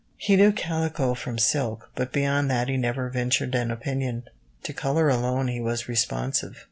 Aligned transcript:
He 0.17 0.35
knew 0.35 0.51
calico 0.51 1.13
from 1.13 1.37
silk, 1.37 1.91
but 1.93 2.11
beyond 2.11 2.49
that 2.49 2.67
he 2.67 2.75
never 2.75 3.11
ventured 3.11 3.53
an 3.53 3.69
opinion. 3.69 4.23
To 4.63 4.73
colour 4.73 5.09
alone 5.09 5.47
he 5.47 5.61
was 5.61 5.87
responsive. 5.87 6.57